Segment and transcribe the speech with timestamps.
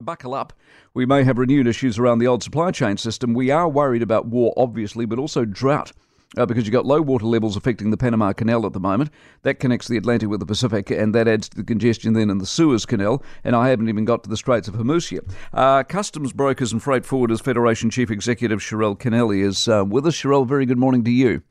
[0.00, 0.52] buckle up.
[0.94, 3.34] We may have renewed issues around the old supply chain system.
[3.34, 5.92] We are worried about war, obviously, but also drought.
[6.36, 9.10] Uh, because you've got low water levels affecting the Panama Canal at the moment.
[9.42, 12.38] That connects the Atlantic with the Pacific, and that adds to the congestion then in
[12.38, 13.20] the Suez Canal.
[13.42, 15.24] And I haven't even got to the Straits of Hormuz yet.
[15.52, 20.14] Uh, Customs Brokers and Freight Forwarders Federation Chief Executive Sherelle Kennelly is uh, with us.
[20.14, 21.42] Sherelle, very good morning to you.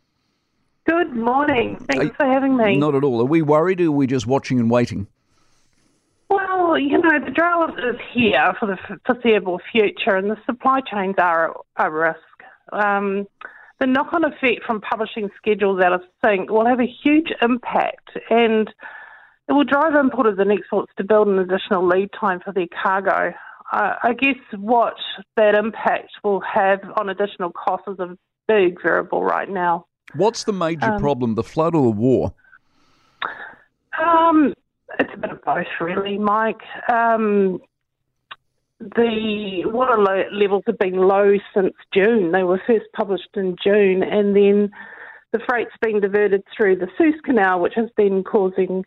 [0.85, 1.75] Good morning.
[1.91, 2.77] Thanks for having me.
[2.77, 3.19] Not at all.
[3.19, 5.07] Are we worried or are we just watching and waiting?
[6.79, 11.53] You know, the drought is here for the foreseeable future, and the supply chains are
[11.77, 12.17] at risk.
[12.71, 13.27] Um,
[13.81, 18.11] the knock on effect from publishing schedules out of sync will have a huge impact,
[18.29, 18.69] and
[19.49, 23.33] it will drive importers and exports to build an additional lead time for their cargo.
[23.73, 24.95] Uh, I guess what
[25.35, 28.17] that impact will have on additional costs is a
[28.47, 29.85] big variable right now.
[30.15, 32.33] What's the major um, problem, the flood or the war?
[35.21, 36.61] Bit of both, really, Mike.
[36.89, 37.59] Um,
[38.79, 39.97] the water
[40.31, 42.31] levels have been low since June.
[42.31, 44.71] They were first published in June, and then
[45.33, 48.85] the freight's been diverted through the Suez Canal, which has been causing,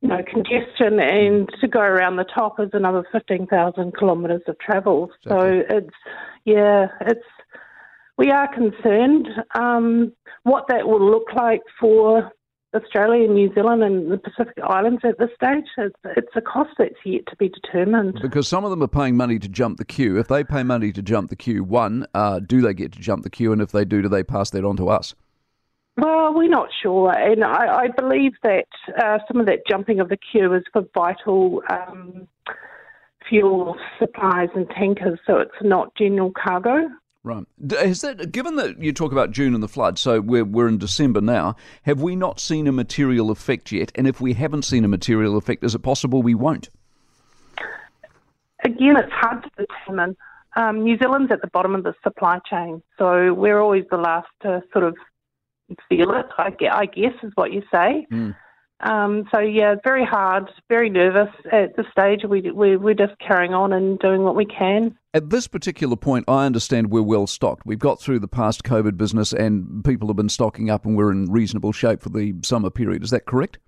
[0.00, 1.00] you know, congestion.
[1.00, 5.10] And to go around the top is another fifteen thousand kilometres of travel.
[5.26, 5.96] So it's,
[6.44, 7.26] yeah, it's.
[8.16, 9.26] We are concerned
[9.58, 10.12] um,
[10.44, 12.30] what that will look like for
[12.74, 15.64] Australia, New Zealand, and the Pacific Islands at this stage.
[15.78, 18.18] It's, it's a cost that's yet to be determined.
[18.20, 20.18] Because some of them are paying money to jump the queue.
[20.18, 23.22] If they pay money to jump the queue, one, uh, do they get to jump
[23.22, 23.52] the queue?
[23.52, 25.14] And if they do, do they pass that on to us?
[25.96, 28.66] Well, we're not sure, and I, I believe that
[29.00, 32.26] uh, some of that jumping of the queue is for vital um,
[33.28, 36.88] fuel supplies and tankers, so it's not general cargo.
[37.24, 37.46] Right.
[37.70, 39.98] Is that given that you talk about June and the flood?
[39.98, 41.56] So we're we're in December now.
[41.84, 43.90] Have we not seen a material effect yet?
[43.94, 46.68] And if we haven't seen a material effect, is it possible we won't?
[48.62, 50.16] Again, it's hard to determine.
[50.56, 54.28] Um, New Zealand's at the bottom of the supply chain, so we're always the last
[54.42, 54.94] to sort of
[55.88, 56.26] feel it.
[56.38, 56.50] I
[56.84, 58.06] guess is what you say.
[58.12, 58.36] Mm.
[58.80, 62.20] Um, so yeah, very hard, very nervous at this stage.
[62.28, 64.98] We, we we're just carrying on and doing what we can.
[65.14, 67.64] At this particular point, I understand we're well stocked.
[67.64, 71.12] We've got through the past COVID business, and people have been stocking up, and we're
[71.12, 73.04] in reasonable shape for the summer period.
[73.04, 73.58] Is that correct?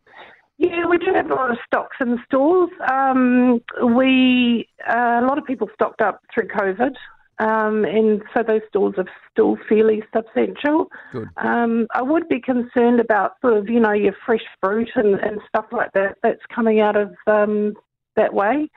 [0.58, 2.70] Yeah, we do have a lot of stocks in the stores.
[2.90, 3.60] Um,
[3.94, 6.96] we uh, a lot of people stocked up through COVID.
[7.38, 10.86] Um, and so those stores are still fairly substantial.
[11.12, 11.28] Good.
[11.36, 15.40] Um, I would be concerned about sort of, you know, your fresh fruit and, and
[15.46, 17.74] stuff like that that's coming out of um,
[18.16, 18.70] that way.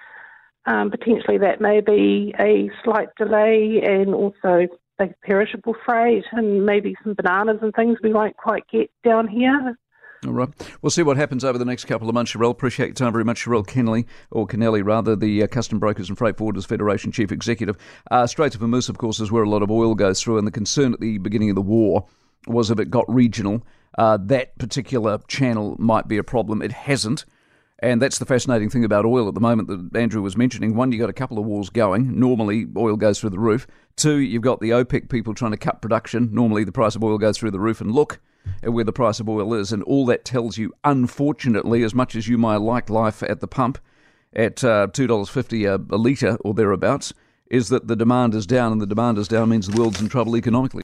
[0.70, 4.68] Um, potentially that may be a slight delay and also
[5.00, 9.76] like perishable freight and maybe some bananas and things we won't quite get down here.
[10.28, 10.50] All right.
[10.82, 12.52] We'll see what happens over the next couple of months, Sherelle.
[12.52, 16.18] Appreciate your time very much, Sherelle Kennelly, or Kennelly rather, the uh, Custom Brokers and
[16.18, 17.76] Freight Forwarders Federation Chief Executive.
[18.12, 20.46] Uh, Straits of Hormuz, of course, is where a lot of oil goes through, and
[20.46, 22.06] the concern at the beginning of the war
[22.46, 23.66] was if it got regional,
[23.98, 26.62] uh, that particular channel might be a problem.
[26.62, 27.26] It hasn't.
[27.82, 30.76] And that's the fascinating thing about oil at the moment that Andrew was mentioning.
[30.76, 32.20] One, you've got a couple of wars going.
[32.20, 33.68] Normally, oil goes through the roof.
[33.96, 36.30] Two, you've got the OPEC people trying to cut production.
[36.34, 37.80] Normally, the price of oil goes through the roof.
[37.80, 38.20] And look,
[38.64, 39.72] at where the price of oil is.
[39.72, 43.48] And all that tells you, unfortunately, as much as you might like life at the
[43.48, 43.80] pump
[44.34, 47.14] at uh, $2.50 a, a litre or thereabouts,
[47.50, 50.10] is that the demand is down, and the demand is down means the world's in
[50.10, 50.84] trouble economically.